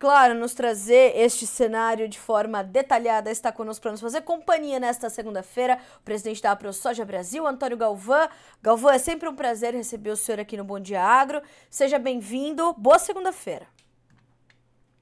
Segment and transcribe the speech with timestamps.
[0.00, 5.10] claro, nos trazer este cenário de forma detalhada, está conosco para nos fazer companhia nesta
[5.10, 8.26] segunda-feira, o presidente da AproSoja Brasil, Antônio Galvão.
[8.62, 11.42] Galvão, é sempre um prazer receber o senhor aqui no Bom Dia Agro.
[11.68, 12.72] Seja bem-vindo.
[12.78, 13.66] Boa segunda-feira.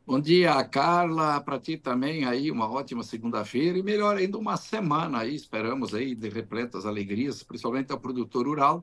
[0.04, 5.20] Bom dia, Carla, para ti também aí, uma ótima segunda-feira e melhor ainda uma semana
[5.20, 8.82] aí, esperamos aí de repletas alegrias, principalmente ao produtor rural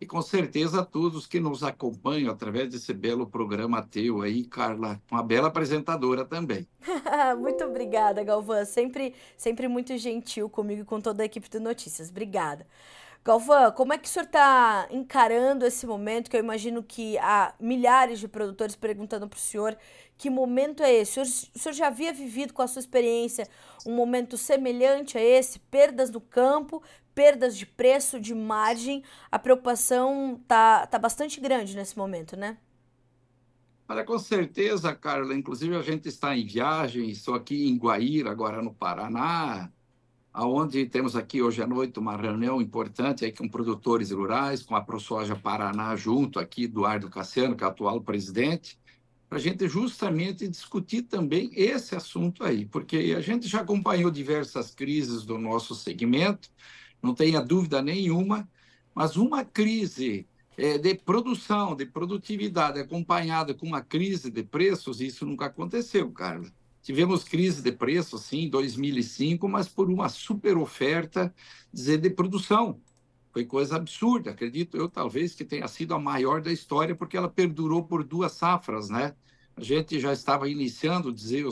[0.00, 5.00] e com certeza a todos que nos acompanham através desse belo programa teu aí, Carla,
[5.10, 6.66] uma bela apresentadora também.
[7.38, 12.10] muito obrigada, Galvão, sempre, sempre muito gentil comigo e com toda a equipe do Notícias,
[12.10, 12.66] obrigada.
[13.24, 17.54] Galvão, como é que o senhor está encarando esse momento que eu imagino que há
[17.58, 19.78] milhares de produtores perguntando para o senhor
[20.18, 21.18] que momento é esse?
[21.18, 23.48] O senhor, o senhor já havia vivido com a sua experiência
[23.86, 25.58] um momento semelhante a esse?
[25.58, 26.82] Perdas no campo,
[27.14, 29.02] perdas de preço, de margem.
[29.30, 32.58] A preocupação tá, tá bastante grande nesse momento, né?
[33.88, 35.34] Olha, com certeza, Carla.
[35.34, 39.70] Inclusive, a gente está em viagem, estou aqui em Guaíra, agora no Paraná,
[40.32, 44.80] aonde temos aqui hoje à noite uma reunião importante aí com produtores rurais, com a
[44.80, 48.78] ProSoja Paraná junto aqui, Eduardo Cassiano, que é o atual presidente,
[49.28, 54.74] para a gente justamente discutir também esse assunto aí, porque a gente já acompanhou diversas
[54.74, 56.50] crises do nosso segmento,
[57.04, 58.48] não tenha dúvida nenhuma,
[58.94, 65.26] mas uma crise é, de produção, de produtividade acompanhada com uma crise de preços, isso
[65.26, 66.50] nunca aconteceu, Carla.
[66.82, 71.34] Tivemos crise de preços, sim, em 2005, mas por uma super oferta
[71.72, 72.80] dizer, de produção.
[73.32, 77.28] Foi coisa absurda, acredito eu, talvez que tenha sido a maior da história, porque ela
[77.28, 79.14] perdurou por duas safras, né?
[79.56, 81.44] A gente já estava iniciando, dizer,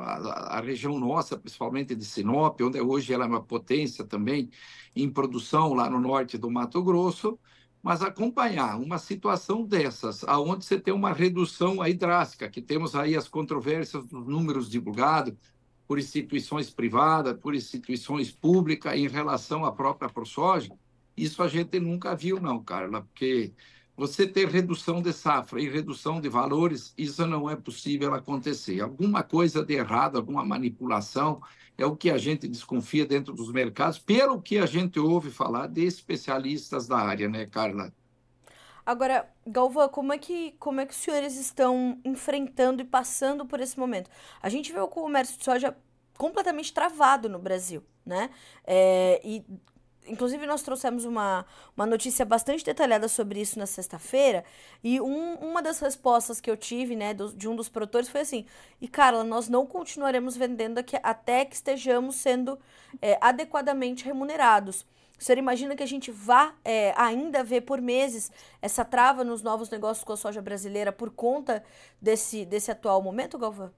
[0.00, 4.50] a, região nossa, principalmente de Sinop, onde hoje ela é uma potência também
[4.94, 7.38] em produção lá no norte do Mato Grosso,
[7.82, 13.16] mas acompanhar uma situação dessas, aonde você tem uma redução aí drástica, que temos aí
[13.16, 15.34] as controvérsias dos números divulgados
[15.86, 20.70] por instituições privadas, por instituições públicas em relação à própria ProSoja,
[21.16, 23.52] isso a gente nunca viu, não, Carla, porque
[23.98, 28.80] você ter redução de safra e redução de valores, isso não é possível acontecer.
[28.80, 31.42] Alguma coisa de errado, alguma manipulação,
[31.76, 35.66] é o que a gente desconfia dentro dos mercados, pelo que a gente ouve falar
[35.66, 37.92] de especialistas da área, né, Carla?
[38.86, 43.60] Agora, Galvão, como é que como é que os senhores estão enfrentando e passando por
[43.60, 44.08] esse momento?
[44.40, 45.76] A gente vê o comércio de soja
[46.16, 48.30] completamente travado no Brasil, né?
[48.64, 49.44] É, e
[50.08, 51.44] Inclusive, nós trouxemos uma,
[51.76, 54.44] uma notícia bastante detalhada sobre isso na sexta-feira.
[54.82, 58.22] E um, uma das respostas que eu tive, né, do, de um dos produtores foi
[58.22, 58.46] assim:
[58.80, 62.58] e Carla, nós não continuaremos vendendo aqui até que estejamos sendo
[63.00, 64.86] é, adequadamente remunerados.
[65.18, 68.30] O senhor imagina que a gente vá é, ainda ver por meses
[68.62, 71.64] essa trava nos novos negócios com a soja brasileira por conta
[72.00, 73.72] desse, desse atual momento, Galvão?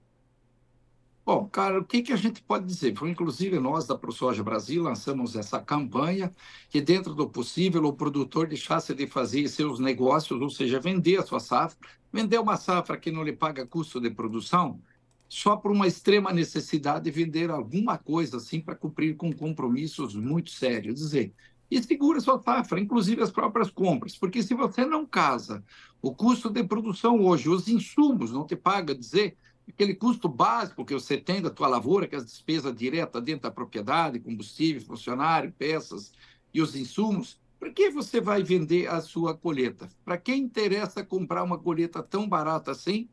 [1.23, 2.95] Bom, cara, o que, que a gente pode dizer?
[2.95, 6.31] Foi, inclusive, nós da ProSoja Brasil lançamos essa campanha
[6.67, 11.23] que, dentro do possível, o produtor deixasse de fazer seus negócios, ou seja, vender a
[11.23, 11.77] sua safra,
[12.11, 14.81] vender uma safra que não lhe paga custo de produção,
[15.29, 20.49] só por uma extrema necessidade de vender alguma coisa assim para cumprir com compromissos muito
[20.49, 20.99] sérios.
[20.99, 21.33] Dizer,
[21.69, 25.63] e segura sua safra, inclusive as próprias compras, porque se você não casa
[26.01, 29.37] o custo de produção hoje, os insumos não te paga, dizer
[29.67, 33.43] aquele custo básico que você tem da tua lavoura, que é as despesas diretas dentro
[33.43, 36.11] da propriedade, combustível, funcionário, peças
[36.53, 39.87] e os insumos, para que você vai vender a sua colheita?
[40.03, 43.07] Para quem interessa comprar uma colheita tão barata assim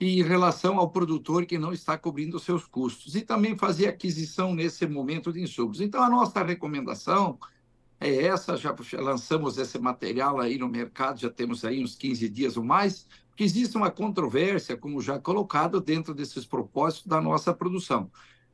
[0.00, 3.14] em relação ao produtor que não está cobrindo os seus custos?
[3.14, 5.80] E também fazer aquisição nesse momento de insumos.
[5.82, 7.38] Então, a nossa recomendação
[8.00, 12.56] é essa, já lançamos esse material aí no mercado, já temos aí uns 15 dias
[12.56, 13.06] ou mais,
[13.36, 18.10] que existe uma controvérsia, como já colocado, dentro desses propósitos da nossa produção.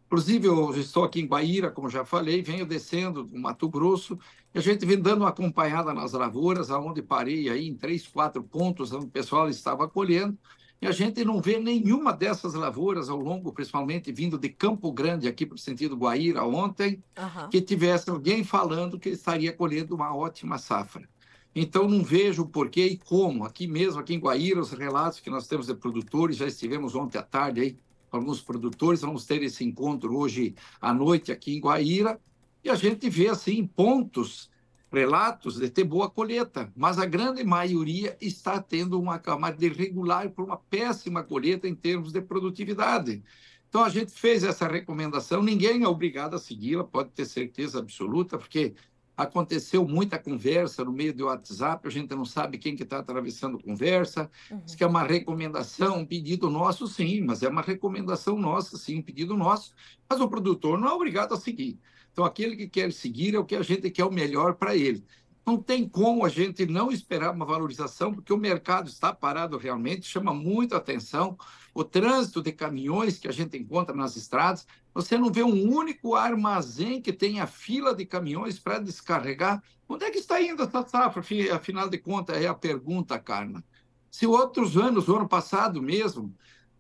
[0.07, 4.19] Inclusive, eu estou aqui em Guaíra, como já falei, venho descendo do Mato Grosso,
[4.53, 8.43] e a gente vem dando uma acompanhada nas lavouras, aonde parei aí em três, quatro
[8.43, 10.37] pontos, onde o pessoal estava colhendo,
[10.83, 15.29] e a gente não vê nenhuma dessas lavouras ao longo, principalmente vindo de Campo Grande,
[15.29, 17.49] aqui para o sentido Guaíra, ontem, uhum.
[17.49, 21.07] que tivesse alguém falando que estaria colhendo uma ótima safra.
[21.55, 23.45] Então, não vejo porquê e como.
[23.45, 27.19] Aqui mesmo, aqui em Guaíra, os relatos que nós temos de produtores, já estivemos ontem
[27.19, 27.79] à tarde aí
[28.11, 32.21] com alguns produtores, vamos ter esse encontro hoje à noite aqui em Guaíra,
[32.63, 34.51] e a gente vê, assim, pontos,
[34.93, 40.45] relatos de ter boa colheita, mas a grande maioria está tendo uma camada irregular por
[40.45, 43.23] uma péssima colheita em termos de produtividade.
[43.69, 48.37] Então, a gente fez essa recomendação, ninguém é obrigado a segui-la, pode ter certeza absoluta,
[48.37, 48.75] porque
[49.23, 53.59] aconteceu muita conversa no meio do WhatsApp, a gente não sabe quem que está atravessando
[53.59, 54.61] conversa, uhum.
[54.77, 59.03] que é uma recomendação, um pedido nosso, sim, mas é uma recomendação nossa, sim, um
[59.03, 59.75] pedido nosso,
[60.09, 61.79] mas o produtor não é obrigado a seguir.
[62.13, 65.05] Então, aquele que quer seguir é o que a gente quer o melhor para ele.
[65.51, 70.07] Não tem como a gente não esperar uma valorização, porque o mercado está parado realmente,
[70.07, 71.37] chama muita atenção.
[71.75, 74.65] O trânsito de caminhões que a gente encontra nas estradas,
[74.95, 79.61] você não vê um único armazém que tenha fila de caminhões para descarregar.
[79.89, 81.21] Onde é que está indo essa safra?
[81.53, 83.61] Afinal de contas, é a pergunta, Carla.
[84.09, 86.33] Se outros anos, o ano passado mesmo,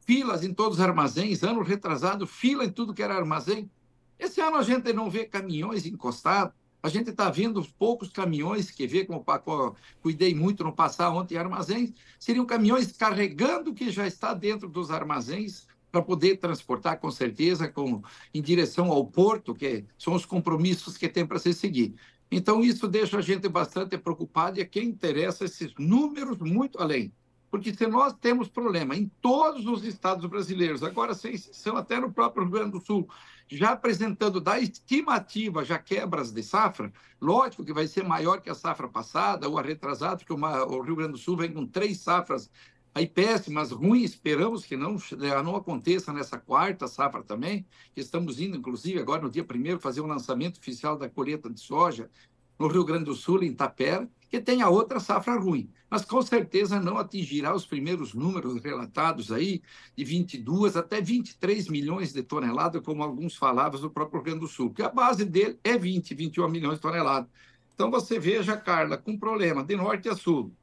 [0.06, 3.68] filas em todos os armazéns, ano retrasado, fila em tudo que era armazém.
[4.16, 8.70] Esse ano a gente não vê caminhões encostados, a gente está vendo os poucos caminhões
[8.70, 13.74] que vê, como eu cuidei muito no passado ontem em armazéns, seriam caminhões carregando o
[13.74, 19.04] que já está dentro dos armazéns para poder transportar com certeza com, em direção ao
[19.04, 21.94] porto, que são os compromissos que tem para se seguir.
[22.30, 27.12] Então, isso deixa a gente bastante preocupado e a quem interessa esses números muito além.
[27.50, 32.12] Porque se nós temos problema em todos os estados brasileiros, agora sem exceção até no
[32.12, 33.08] próprio Rio Grande do Sul,
[33.48, 38.54] já apresentando da estimativa já quebras de safra, lógico que vai ser maior que a
[38.54, 41.98] safra passada ou a retrasada, porque uma, o Rio Grande do Sul vem com três
[41.98, 42.48] safras
[42.94, 44.96] aí péssimas, ruins, esperamos que não,
[45.44, 50.00] não aconteça nessa quarta safra também, que estamos indo, inclusive, agora no dia primeiro, fazer
[50.00, 52.10] um lançamento oficial da colheita de soja
[52.58, 56.22] no Rio Grande do Sul, em Tapera, que tem a outra safra ruim, mas com
[56.22, 59.60] certeza não atingirá os primeiros números relatados aí,
[59.96, 64.46] de 22 até 23 milhões de toneladas, como alguns falavam do próprio Rio Grande do
[64.46, 67.28] Sul, que a base dele é 20, 21 milhões de toneladas.
[67.74, 70.54] Então você veja, Carla, com problema de norte a sul,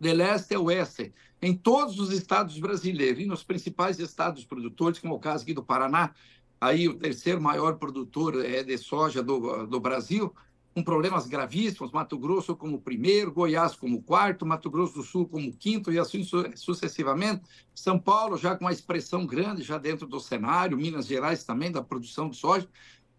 [0.00, 1.12] de leste a oeste,
[1.42, 5.52] em todos os estados brasileiros e nos principais estados produtores, como é o caso aqui
[5.52, 6.14] do Paraná,
[6.58, 10.32] aí o terceiro maior produtor é de soja do, do Brasil,
[10.74, 15.52] com problemas gravíssimos, Mato Grosso como primeiro, Goiás como quarto, Mato Grosso do Sul como
[15.52, 16.24] quinto e assim
[16.54, 17.42] sucessivamente.
[17.74, 21.82] São Paulo já com uma expressão grande já dentro do cenário, Minas Gerais também da
[21.82, 22.68] produção de soja.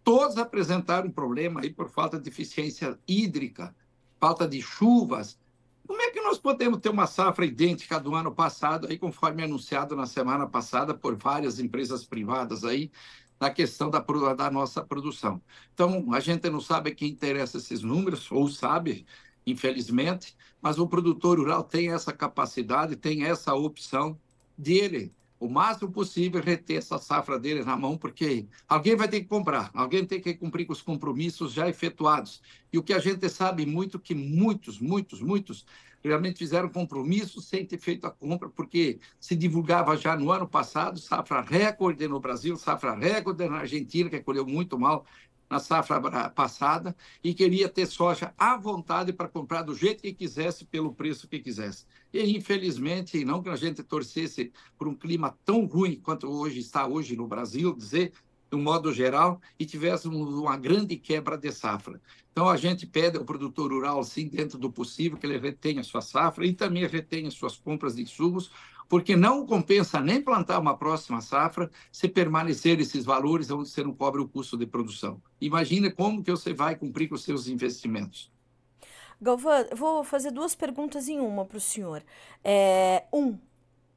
[0.03, 3.73] Todos apresentaram problema aí por falta de eficiência hídrica,
[4.19, 5.39] falta de chuvas.
[5.85, 9.95] Como é que nós podemos ter uma safra idêntica do ano passado, aí conforme anunciado
[9.95, 12.89] na semana passada por várias empresas privadas aí,
[13.39, 13.99] na questão da,
[14.35, 15.41] da nossa produção.
[15.73, 19.05] Então, a gente não sabe quem interessa esses números, ou sabe,
[19.45, 24.17] infelizmente, mas o produtor rural tem essa capacidade, tem essa opção
[24.57, 29.27] dele, o máximo possível, reter essa safra dele na mão, porque alguém vai ter que
[29.27, 32.41] comprar, alguém tem que cumprir com os compromissos já efetuados.
[32.71, 35.65] E o que a gente sabe muito que muitos, muitos, muitos
[36.03, 40.99] realmente fizeram compromisso sem ter feito a compra, porque se divulgava já no ano passado
[40.99, 45.05] safra recorde no Brasil, safra recorde na Argentina, que colheu muito mal
[45.49, 50.65] na safra passada, e queria ter soja à vontade para comprar do jeito que quisesse,
[50.65, 51.85] pelo preço que quisesse.
[52.11, 56.87] E, infelizmente, não que a gente torcesse por um clima tão ruim quanto hoje está
[56.87, 58.13] hoje no Brasil, dizer,
[58.53, 61.99] de um modo geral, e tivéssemos uma grande quebra de safra.
[62.31, 66.01] Então, a gente pede ao produtor rural, sim, dentro do possível, que ele retenha sua
[66.01, 68.51] safra e também retenha suas compras de insumos,
[68.87, 73.91] porque não compensa nem plantar uma próxima safra se permanecer esses valores onde você não
[73.93, 75.19] cobre o custo de produção.
[75.41, 78.31] Imagina como que você vai cumprir com os seus investimentos.
[79.19, 82.03] Galvão, vou fazer duas perguntas em uma para o senhor.
[82.43, 83.35] É, um,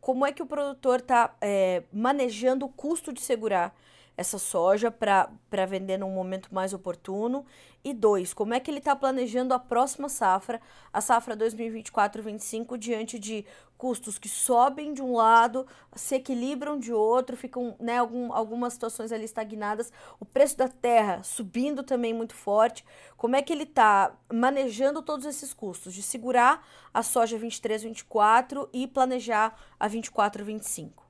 [0.00, 3.74] como é que o produtor está é, manejando o custo de segurar
[4.16, 7.44] essa soja para vender num momento mais oportuno?
[7.84, 10.60] E dois, como é que ele está planejando a próxima safra,
[10.92, 13.44] a safra 2024-25, diante de
[13.76, 19.12] custos que sobem de um lado, se equilibram de outro, ficam né, algum, algumas situações
[19.12, 22.84] ali estagnadas, o preço da terra subindo também muito forte.
[23.16, 28.86] Como é que ele está manejando todos esses custos de segurar a soja 23-24 e
[28.86, 31.05] planejar a 24-25?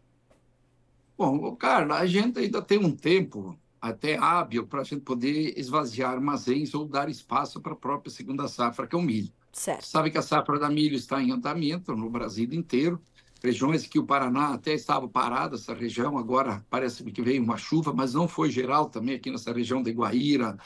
[1.17, 6.13] Bom, Carla, a gente ainda tem um tempo até hábil para a gente poder esvaziar
[6.13, 9.33] armazéns ou dar espaço para a própria segunda safra, que é o milho.
[9.53, 9.87] Certo.
[9.87, 13.01] Sabe que a safra da milho está em andamento no Brasil inteiro.
[13.43, 17.93] Regiões que o Paraná até estava parada, essa região, agora parece que veio uma chuva,
[17.93, 20.59] mas não foi geral também aqui nessa região de Guaíra,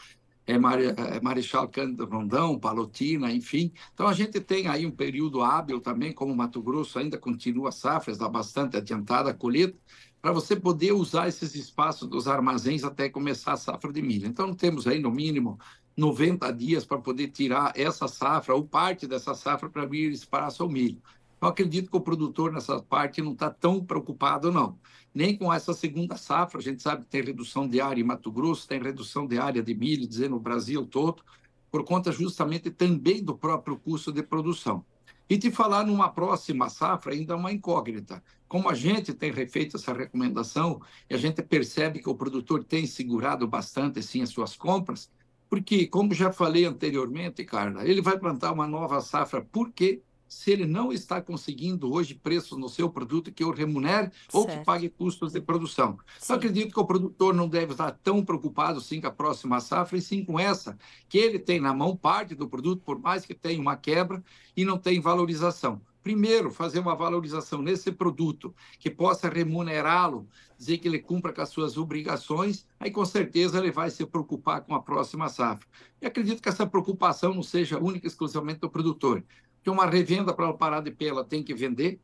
[0.46, 3.72] é, é Marechal Cândido Rondão, Palotina, enfim.
[3.92, 8.12] Então a gente tem aí um período hábil também, como Mato Grosso ainda continua safra,
[8.12, 9.78] está bastante adiantada a colheita,
[10.20, 14.26] para você poder usar esses espaços dos armazéns até começar a safra de milho.
[14.26, 15.58] Então, temos aí, no mínimo,
[15.96, 20.68] 90 dias para poder tirar essa safra ou parte dessa safra para vir espaço ao
[20.68, 21.00] milho.
[21.40, 24.78] Eu acredito que o produtor nessa parte não está tão preocupado, não.
[25.14, 28.30] Nem com essa segunda safra, a gente sabe que tem redução de área em Mato
[28.30, 31.22] Grosso, tem redução de área de milho, dizendo no Brasil todo.
[31.70, 34.84] por conta justamente também do próprio custo de produção.
[35.30, 38.20] E te falar numa próxima safra, ainda é uma incógnita.
[38.48, 42.84] Como a gente tem refeito essa recomendação e a gente percebe que o produtor tem
[42.84, 45.08] segurado bastante sim as suas compras,
[45.48, 50.64] porque, como já falei anteriormente, Carla, ele vai plantar uma nova safra porque se ele
[50.64, 54.34] não está conseguindo hoje preços no seu produto que o remunere certo.
[54.34, 55.98] ou que pague custos de produção.
[56.20, 56.32] Sim.
[56.32, 59.98] Eu acredito que o produtor não deve estar tão preocupado sim com a próxima safra
[59.98, 63.34] e sim com essa, que ele tem na mão parte do produto, por mais que
[63.34, 64.22] tenha uma quebra
[64.56, 65.82] e não tem valorização.
[66.00, 71.48] Primeiro, fazer uma valorização nesse produto que possa remunerá-lo, dizer que ele cumpra com as
[71.50, 75.66] suas obrigações, aí com certeza ele vai se preocupar com a próxima safra.
[76.00, 79.22] E acredito que essa preocupação não seja única e exclusivamente do produtor
[79.62, 82.00] que uma revenda para parar de pé ela tem que vender.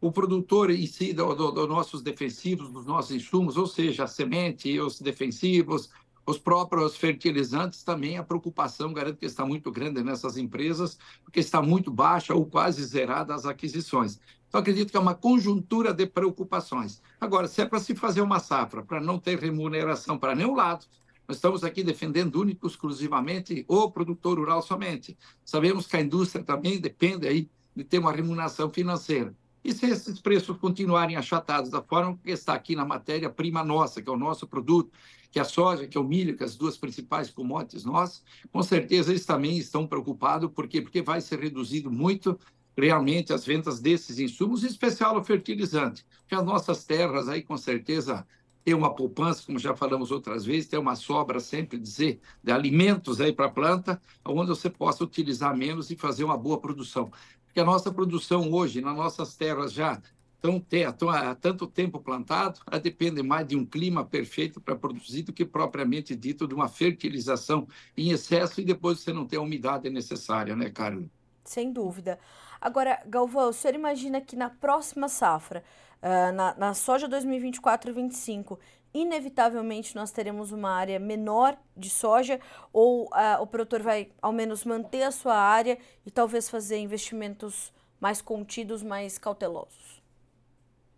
[0.00, 4.06] O produtor em si, dos do, do nossos defensivos, dos nossos insumos, ou seja, a
[4.06, 5.90] semente, os defensivos,
[6.24, 11.62] os próprios fertilizantes, também a preocupação, garanto que está muito grande nessas empresas, porque está
[11.62, 14.20] muito baixa ou quase zerada as aquisições.
[14.46, 17.02] Então, acredito que é uma conjuntura de preocupações.
[17.20, 20.86] Agora, se é para se fazer uma safra, para não ter remuneração para nenhum lado,
[21.28, 25.16] nós estamos aqui defendendo único, exclusivamente o produtor rural somente.
[25.44, 29.36] Sabemos que a indústria também depende aí de ter uma remuneração financeira.
[29.62, 34.08] E se esses preços continuarem achatados da forma que está aqui na matéria-prima nossa, que
[34.08, 34.90] é o nosso produto,
[35.30, 38.24] que é a soja, que é o milho, que é as duas principais commodities nossas,
[38.50, 40.80] com certeza eles também estão preocupados, por quê?
[40.80, 42.38] Porque vai ser reduzido muito
[42.74, 47.58] realmente as vendas desses insumos, em especial o fertilizante, que as nossas terras aí com
[47.58, 48.26] certeza
[48.64, 53.20] ter uma poupança, como já falamos outras vezes, ter uma sobra sempre dizer de alimentos
[53.20, 57.10] aí para a planta, onde você possa utilizar menos e fazer uma boa produção.
[57.46, 60.00] Porque a nossa produção hoje, nas nossas terras já
[60.34, 65.32] estão, estão há tanto tempo plantado, depende mais de um clima perfeito para produzir do
[65.32, 69.90] que propriamente dito de uma fertilização em excesso e depois você não tem a umidade
[69.90, 71.06] necessária, né, Carlos?
[71.44, 72.18] Sem dúvida.
[72.60, 75.64] Agora, Galvão, o senhor imagina que na próxima safra
[76.00, 78.56] Uh, na, na soja 2024-25,
[78.94, 82.40] inevitavelmente nós teremos uma área menor de soja
[82.72, 85.76] ou uh, o produtor vai ao menos manter a sua área
[86.06, 90.00] e talvez fazer investimentos mais contidos, mais cautelosos?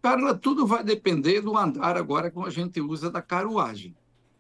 [0.03, 3.97] Carla, tudo vai depender do andar agora como a gente usa da caruagem.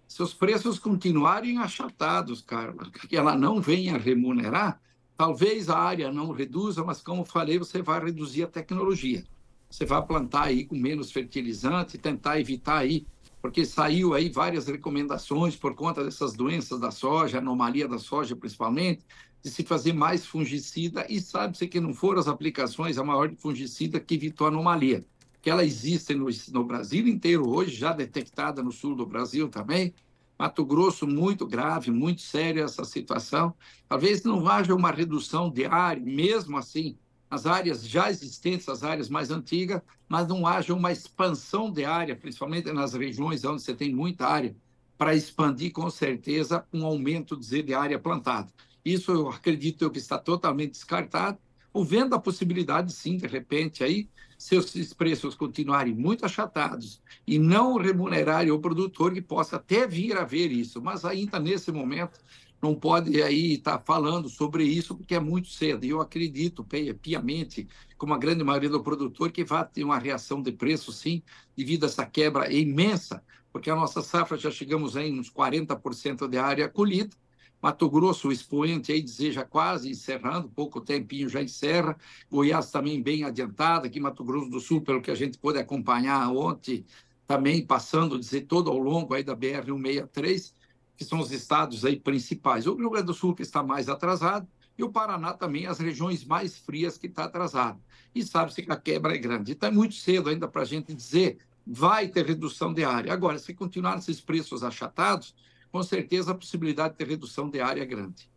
[0.07, 4.79] Se os preços continuarem achatados, Carla, que ela não venha remunerar,
[5.17, 9.25] talvez a área não reduza, mas como falei, você vai reduzir a tecnologia
[9.71, 13.07] você vai plantar aí com menos fertilizante, tentar evitar aí,
[13.41, 19.05] porque saiu aí várias recomendações por conta dessas doenças da soja, anomalia da soja principalmente,
[19.43, 23.37] de se fazer mais fungicida e sabe-se que não foram as aplicações a maior de
[23.37, 25.07] fungicida que evitou a anomalia,
[25.41, 29.95] que ela existe no, no Brasil inteiro hoje, já detectada no sul do Brasil também,
[30.39, 33.55] Mato Grosso, muito grave, muito séria essa situação.
[33.87, 36.97] Talvez não haja uma redução de área, mesmo assim,
[37.31, 42.17] as áreas já existentes, as áreas mais antigas, mas não haja uma expansão de área,
[42.17, 44.57] principalmente nas regiões onde você tem muita área,
[44.99, 48.53] para expandir com certeza um aumento de área plantada.
[48.85, 51.39] Isso eu acredito que está totalmente descartado,
[51.85, 57.77] vendo a possibilidade, sim, de repente, aí, se esses preços continuarem muito achatados e não
[57.77, 62.19] remunerarem o produtor, que possa até vir a ver isso, mas ainda nesse momento
[62.63, 65.85] não pode aí estar falando sobre isso porque é muito cedo.
[65.85, 66.67] E eu acredito
[67.01, 71.23] piamente, como a grande maioria do produtor, que vai ter uma reação de preço, sim,
[71.57, 76.37] devido a essa quebra imensa, porque a nossa safra já chegamos aí uns 40% de
[76.37, 77.17] área colhida.
[77.63, 81.97] Mato Grosso, o expoente aí deseja quase encerrando, pouco tempinho já encerra.
[82.31, 86.31] Goiás também bem adiantado, aqui Mato Grosso do Sul, pelo que a gente pôde acompanhar
[86.31, 86.85] ontem,
[87.27, 90.53] também passando, dizer, todo ao longo aí da BR-163
[91.01, 92.67] que são os estados aí principais.
[92.67, 96.27] O Rio Grande do Sul que está mais atrasado e o Paraná também, as regiões
[96.27, 97.81] mais frias que está atrasado.
[98.15, 99.53] E sabe-se que a quebra é grande.
[99.53, 103.15] Então é muito cedo ainda para a gente dizer vai ter redução de área.
[103.15, 105.35] Agora, se continuar esses preços achatados,
[105.73, 108.29] com certeza a possibilidade de ter redução de área é grande.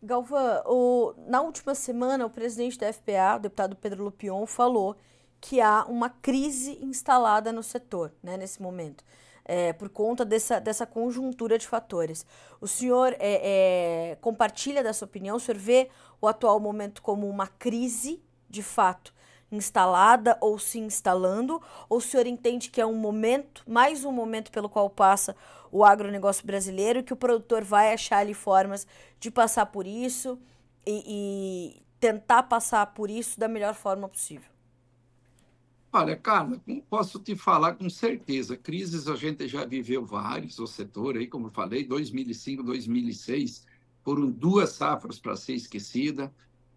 [0.00, 4.96] Galvão, na última semana, o presidente da FPA, o deputado Pedro Lupion, falou
[5.40, 9.02] que há uma crise instalada no setor, né, nesse momento
[9.44, 12.24] é, por conta dessa, dessa conjuntura de fatores.
[12.60, 15.36] O senhor é, é, compartilha dessa opinião?
[15.36, 15.88] O senhor vê
[16.20, 19.12] o atual momento como uma crise, de fato,
[19.50, 21.60] instalada ou se instalando?
[21.88, 25.36] Ou o senhor entende que é um momento, mais um momento pelo qual passa
[25.70, 28.86] o agronegócio brasileiro que o produtor vai achar ali formas
[29.18, 30.38] de passar por isso
[30.86, 34.51] e, e tentar passar por isso da melhor forma possível?
[35.94, 36.58] Olha, Carla,
[36.88, 41.48] posso te falar com certeza, crises a gente já viveu vários, o setor aí, como
[41.48, 43.66] eu falei, 2005, 2006,
[44.02, 46.32] foram duas safras para ser esquecida.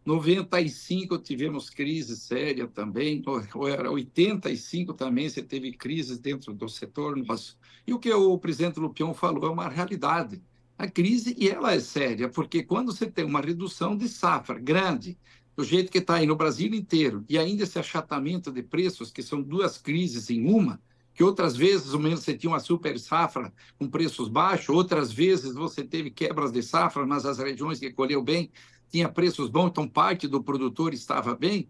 [0.05, 3.23] 95 tivemos crise séria também,
[3.71, 7.57] era 85 também você teve crises dentro do setor nosso.
[7.87, 10.43] E o que o presidente Lupion falou é uma realidade.
[10.77, 15.17] A crise, e ela é séria, porque quando você tem uma redução de safra grande,
[15.55, 19.23] do jeito que está aí no Brasil inteiro, e ainda esse achatamento de preços, que
[19.23, 20.81] são duas crises em uma,
[21.13, 25.55] que outras vezes o menos você tinha uma super safra com preços baixos, outras vezes
[25.55, 28.51] você teve quebras de safra, mas as regiões que colheu bem
[28.89, 31.69] tinha preços bons, então parte do produtor estava bem,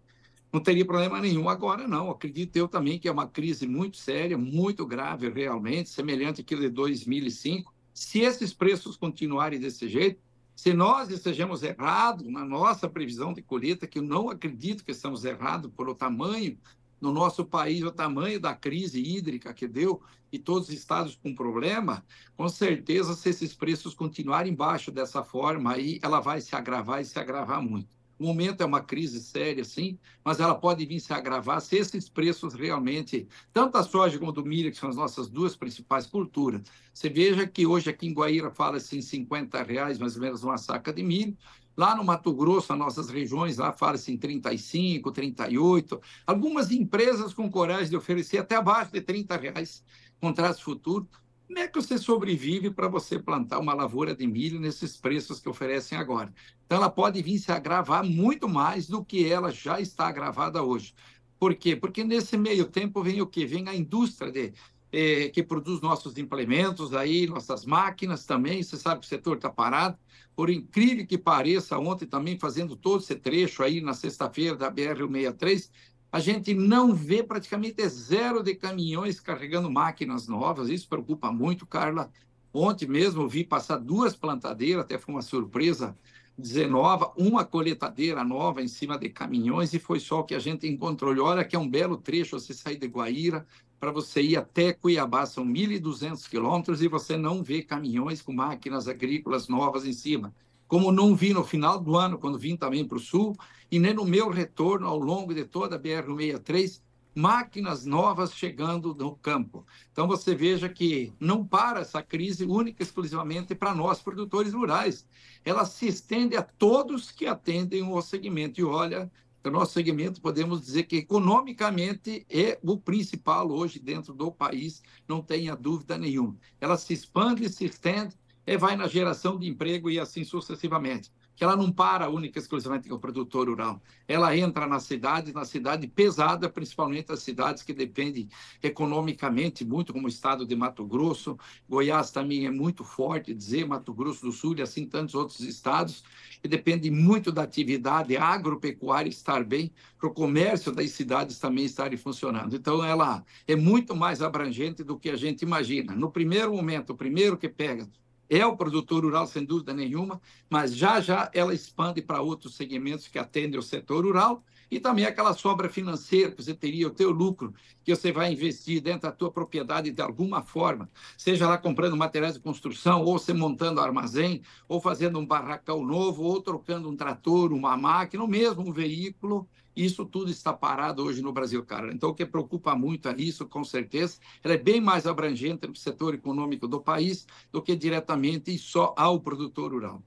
[0.52, 1.48] não teria problema nenhum.
[1.48, 6.40] Agora não, acredito eu também que é uma crise muito séria, muito grave realmente, semelhante
[6.40, 7.72] àquilo de 2005.
[7.94, 10.20] Se esses preços continuarem desse jeito,
[10.56, 15.22] se nós estejamos errados na nossa previsão de colheita, que eu não acredito que estamos
[15.22, 16.58] errados pelo tamanho
[16.98, 21.34] no nosso país, o tamanho da crise hídrica que deu e todos os estados com
[21.34, 22.02] problema,
[22.34, 27.04] com certeza, se esses preços continuarem baixo dessa forma, aí ela vai se agravar e
[27.04, 27.94] se agravar muito.
[28.18, 32.08] O momento é uma crise séria, sim, mas ela pode vir se agravar se esses
[32.08, 36.62] preços realmente, tanto a soja como do milho, que são as nossas duas principais culturas.
[36.94, 40.56] Você veja que hoje aqui em Guaíra fala-se em 50 reais, mais ou menos, uma
[40.56, 41.36] saca de milho.
[41.76, 46.00] Lá no Mato Grosso, as nossas regiões, lá fala-se em 35, 38.
[46.26, 49.84] Algumas empresas com coragem de oferecer até abaixo de 30 reais
[50.18, 51.06] contratos futuros.
[51.46, 55.48] Como é que você sobrevive para você plantar uma lavoura de milho nesses preços que
[55.48, 56.34] oferecem agora?
[56.64, 60.92] Então, ela pode vir se agravar muito mais do que ela já está agravada hoje.
[61.38, 61.76] Por quê?
[61.76, 63.46] Porque nesse meio tempo vem o quê?
[63.46, 64.52] Vem a indústria de,
[64.90, 68.62] eh, que produz nossos implementos, aí, nossas máquinas também.
[68.62, 69.96] Você sabe que o setor está parado.
[70.34, 75.70] Por incrível que pareça, ontem também fazendo todo esse trecho aí na sexta-feira da BR-163,
[76.16, 80.70] a gente não vê praticamente zero de caminhões carregando máquinas novas.
[80.70, 82.10] Isso preocupa muito, Carla.
[82.54, 85.94] Ontem mesmo vi passar duas plantadeiras, até foi uma surpresa
[86.38, 90.38] dizer nova, uma coletadeira nova em cima de caminhões, e foi só o que a
[90.38, 91.14] gente encontrou.
[91.14, 93.46] E olha que é um belo trecho você sair de Guaíra
[93.78, 98.88] para você ir até Cuiabá, são 1.200 quilômetros, e você não vê caminhões com máquinas
[98.88, 100.32] agrícolas novas em cima
[100.66, 103.36] como não vi no final do ano, quando vim também para o Sul,
[103.70, 106.80] e nem no meu retorno ao longo de toda a BR-163,
[107.16, 109.66] máquinas novas chegando no campo.
[109.90, 115.06] Então você veja que não para essa crise única exclusivamente para nós produtores rurais.
[115.42, 118.60] Ela se estende a todos que atendem o segmento.
[118.60, 119.10] E olha,
[119.42, 125.22] o nosso segmento podemos dizer que economicamente é o principal hoje dentro do país, não
[125.22, 126.36] tenha dúvida nenhuma.
[126.60, 128.14] Ela se expande, se estende
[128.46, 131.10] e vai na geração de emprego e assim sucessivamente.
[131.36, 133.80] Que ela não para única e exclusivamente com o produtor rural.
[134.08, 138.28] Ela entra na cidade, na cidade pesada, principalmente as cidades que dependem
[138.62, 141.38] economicamente muito, como o estado de Mato Grosso.
[141.68, 146.02] Goiás também é muito forte, dizer, Mato Grosso do Sul e assim tantos outros estados,
[146.40, 151.98] que dependem muito da atividade agropecuária estar bem, para o comércio das cidades também estarem
[151.98, 152.56] funcionando.
[152.56, 155.94] Então, ela é muito mais abrangente do que a gente imagina.
[155.94, 157.88] No primeiro momento, o primeiro que pega
[158.28, 163.08] é o produtor rural, sem dúvida nenhuma, mas já já ela expande para outros segmentos
[163.08, 167.10] que atendem o setor rural e também aquela sobra financeira que você teria, o teu
[167.10, 171.96] lucro, que você vai investir dentro da tua propriedade de alguma forma, seja lá comprando
[171.96, 176.96] materiais de construção, ou você montando armazém, ou fazendo um barracão novo, ou trocando um
[176.96, 181.92] trator, uma máquina, ou mesmo um veículo, isso tudo está parado hoje no Brasil, cara.
[181.92, 184.18] Então, o que preocupa muito é isso, com certeza.
[184.42, 188.94] Ela é bem mais abrangente no setor econômico do país do que diretamente e só
[188.96, 190.02] ao produtor rural.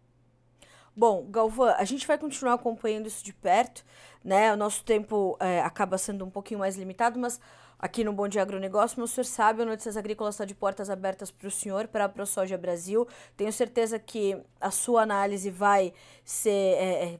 [0.96, 3.86] Bom, Galvão, a gente vai continuar acompanhando isso de perto,
[4.24, 4.54] né?
[4.54, 7.40] O nosso tempo é, acaba sendo um pouquinho mais limitado, mas
[7.78, 11.32] aqui no Bom Dia Agronegócio, o senhor sabe, o Notícias Agrícolas está de portas abertas
[11.32, 13.08] para o senhor, para a ProSoja Brasil.
[13.38, 15.94] Tenho certeza que a sua análise vai
[16.26, 17.20] ser é,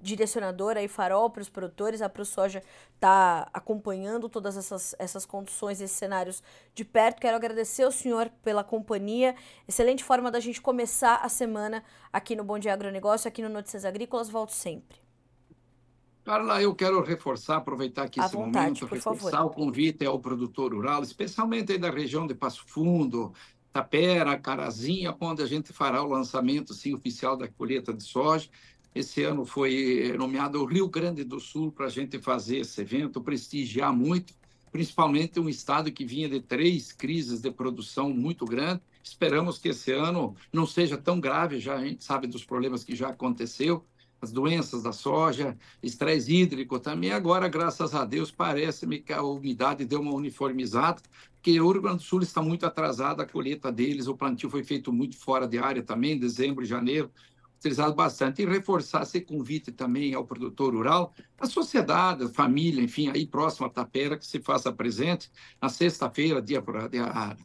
[0.00, 2.00] direcionadora e farol para os produtores.
[2.00, 2.62] A ProSoja
[2.94, 6.42] está acompanhando todas essas, essas condições, esses cenários
[6.74, 7.20] de perto.
[7.20, 9.34] Quero agradecer ao senhor pela companhia.
[9.66, 13.84] Excelente forma da gente começar a semana aqui no Bom Dia Agronegócio, aqui no Notícias
[13.84, 14.28] Agrícolas.
[14.28, 15.07] Volto sempre.
[16.28, 19.46] Carla, eu quero reforçar, aproveitar aqui à esse vontade, momento, reforçar favor.
[19.46, 23.32] o convite ao produtor rural, especialmente aí da região de Passo Fundo,
[23.72, 28.46] Tapera, Carazinha, onde a gente fará o lançamento sim, oficial da colheita de soja.
[28.94, 33.22] Esse ano foi nomeado o Rio Grande do Sul para a gente fazer esse evento,
[33.22, 34.34] prestigiar muito,
[34.70, 38.84] principalmente um estado que vinha de três crises de produção muito grandes.
[39.02, 42.94] Esperamos que esse ano não seja tão grave, já a gente sabe dos problemas que
[42.94, 43.82] já aconteceu,
[44.20, 47.12] as doenças da soja, estresse hídrico também.
[47.12, 51.00] Agora, graças a Deus, parece-me que a umidade deu uma uniformizada,
[51.34, 54.64] porque o Rio Grande do Sul está muito atrasado a colheita deles, o plantio foi
[54.64, 57.10] feito muito fora de área também, dezembro janeiro
[57.58, 58.42] utilizado bastante.
[58.42, 63.66] E reforçar esse convite também ao produtor rural, a sociedade, a família, enfim, aí próximo
[63.66, 67.36] à Tapera, que se faça presente na sexta-feira, dia, dia,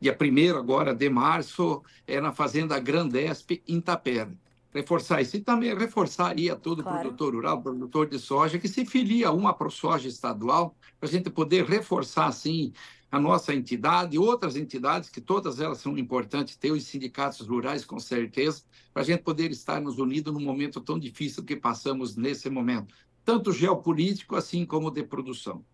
[0.00, 4.36] dia 1 agora de março, é na Fazenda Grandesp, em Tapera
[4.76, 5.36] reforçar isso.
[5.36, 7.00] E também reforçaria todo claro.
[7.00, 11.30] produtor rural, produtor de soja, que se filia a uma ProSoja estadual, para a gente
[11.30, 12.72] poder reforçar, assim,
[13.10, 17.84] a nossa entidade e outras entidades, que todas elas são importantes, ter os sindicatos rurais,
[17.84, 18.62] com certeza,
[18.92, 22.94] para a gente poder estar nos unidos num momento tão difícil que passamos nesse momento,
[23.24, 25.64] tanto geopolítico assim como de produção.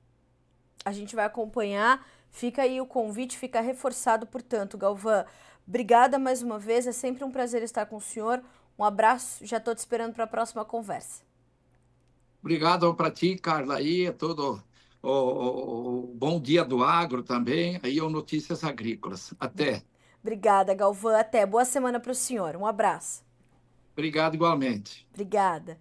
[0.84, 5.24] A gente vai acompanhar, fica aí o convite, fica reforçado, portanto, Galvão.
[5.66, 8.42] Obrigada mais uma vez, é sempre um prazer estar com o senhor.
[8.78, 11.22] Um abraço, já estou te esperando para a próxima conversa.
[12.40, 14.62] Obrigado para ti, Carla, aí, é todo
[15.02, 19.32] o, o, o, bom dia do agro também, aí o Notícias Agrícolas.
[19.38, 19.82] Até.
[20.20, 21.46] Obrigada, Galvão, até.
[21.46, 23.22] Boa semana para o senhor, um abraço.
[23.92, 25.06] Obrigado igualmente.
[25.12, 25.78] Obrigada.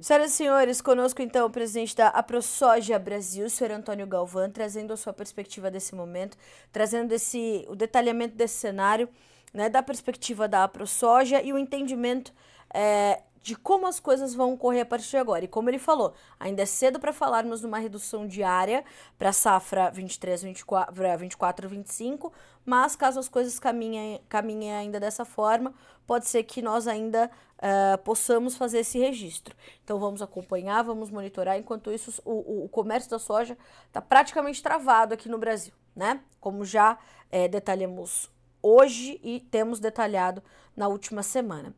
[0.00, 4.92] Senhoras e senhores, conosco então o presidente da AproSoja Brasil, o senhor Antônio Galvão, trazendo
[4.92, 6.36] a sua perspectiva desse momento,
[6.72, 9.08] trazendo esse, o detalhamento desse cenário
[9.52, 12.32] né, da perspectiva da AproSoja e o entendimento
[12.72, 15.44] é, de como as coisas vão ocorrer a partir de agora.
[15.44, 18.84] E como ele falou, ainda é cedo para falarmos numa redução diária
[19.18, 22.32] para a safra 23, 24, 24, 25,
[22.64, 25.74] mas caso as coisas caminhem, caminhem ainda dessa forma,
[26.06, 29.56] pode ser que nós ainda uh, possamos fazer esse registro.
[29.82, 31.58] Então vamos acompanhar, vamos monitorar.
[31.58, 36.20] Enquanto isso, o, o comércio da soja está praticamente travado aqui no Brasil, né?
[36.38, 36.98] Como já
[37.30, 38.30] é, detalhamos
[38.62, 40.42] hoje e temos detalhado
[40.76, 41.74] na última semana.